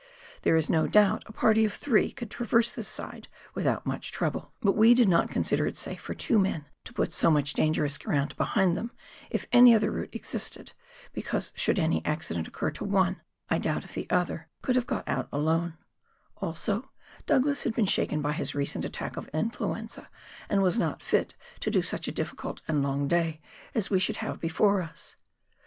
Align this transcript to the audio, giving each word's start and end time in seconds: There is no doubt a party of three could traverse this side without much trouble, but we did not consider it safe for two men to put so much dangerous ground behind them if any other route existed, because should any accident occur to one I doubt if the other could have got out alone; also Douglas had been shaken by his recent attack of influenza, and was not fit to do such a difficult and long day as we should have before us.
There 0.41 0.55
is 0.55 0.67
no 0.67 0.87
doubt 0.87 1.21
a 1.27 1.31
party 1.31 1.63
of 1.63 1.73
three 1.75 2.11
could 2.11 2.31
traverse 2.31 2.71
this 2.71 2.87
side 2.87 3.27
without 3.53 3.85
much 3.85 4.11
trouble, 4.11 4.51
but 4.59 4.75
we 4.75 4.95
did 4.95 5.07
not 5.07 5.29
consider 5.29 5.67
it 5.67 5.77
safe 5.77 6.01
for 6.01 6.15
two 6.15 6.39
men 6.39 6.65
to 6.85 6.93
put 6.93 7.13
so 7.13 7.29
much 7.29 7.53
dangerous 7.53 7.99
ground 7.99 8.35
behind 8.35 8.75
them 8.75 8.89
if 9.29 9.45
any 9.51 9.75
other 9.75 9.91
route 9.91 10.09
existed, 10.15 10.71
because 11.13 11.53
should 11.55 11.77
any 11.77 12.03
accident 12.03 12.47
occur 12.47 12.71
to 12.71 12.83
one 12.83 13.21
I 13.47 13.59
doubt 13.59 13.83
if 13.83 13.93
the 13.93 14.09
other 14.09 14.47
could 14.63 14.75
have 14.75 14.87
got 14.87 15.07
out 15.07 15.29
alone; 15.31 15.77
also 16.37 16.89
Douglas 17.27 17.61
had 17.61 17.75
been 17.75 17.85
shaken 17.85 18.23
by 18.23 18.31
his 18.31 18.55
recent 18.55 18.83
attack 18.83 19.17
of 19.17 19.27
influenza, 19.35 20.09
and 20.49 20.63
was 20.63 20.79
not 20.79 21.03
fit 21.03 21.35
to 21.59 21.69
do 21.69 21.83
such 21.83 22.07
a 22.07 22.11
difficult 22.11 22.63
and 22.67 22.81
long 22.81 23.07
day 23.07 23.39
as 23.75 23.91
we 23.91 23.99
should 23.99 24.17
have 24.17 24.39
before 24.39 24.81
us. 24.81 25.15